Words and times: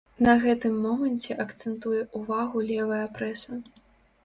На 0.27 0.33
гэтым 0.45 0.79
моманце 0.85 1.37
акцэнтуе 1.43 2.01
ўвагу 2.23 2.65
левая 2.73 3.05
прэса. 3.21 3.63